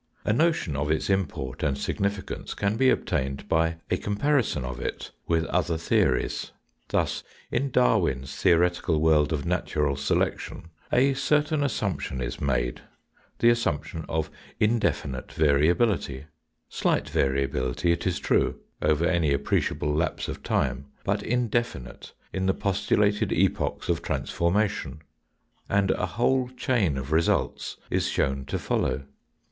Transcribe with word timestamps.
A 0.25 0.33
notion 0.33 0.75
of 0.75 0.89
its 0.89 1.11
import 1.11 1.61
and 1.61 1.77
significance 1.77 2.55
can 2.55 2.75
be 2.75 2.89
obtained 2.89 3.47
by 3.47 3.77
a 3.91 3.97
comparison 3.97 4.65
of 4.65 4.79
it 4.79 5.11
with 5.27 5.45
other 5.45 5.77
theories. 5.77 6.51
Thus 6.89 7.23
in 7.51 7.69
Darwin's 7.69 8.35
theoretical 8.35 8.99
world 8.99 9.31
of 9.31 9.45
natural 9.45 9.95
selection 9.95 10.71
a 10.91 11.13
certain 11.13 11.63
assumption 11.63 12.19
is 12.19 12.41
made, 12.41 12.81
the 13.37 13.51
assumption 13.51 14.03
of 14.09 14.31
indefinite 14.59 15.33
variability 15.33 16.25
slight 16.67 17.07
variability 17.07 17.91
it 17.91 18.07
is 18.07 18.17
true, 18.17 18.59
over 18.81 19.05
any 19.05 19.37
appre 19.37 19.59
ciable 19.61 19.95
lapse 19.95 20.27
of 20.27 20.41
time, 20.41 20.87
but 21.03 21.21
indefinite 21.21 22.11
in 22.33 22.47
the 22.47 22.55
postulated 22.55 23.31
epochs 23.31 23.87
of 23.87 24.01
transformation 24.01 25.03
and 25.69 25.91
a 25.91 26.07
whole 26.07 26.49
chain 26.49 26.97
of 26.97 27.11
results 27.11 27.77
is 27.91 28.07
shown 28.07 28.45
to 28.45 28.57
follow. 28.57 29.03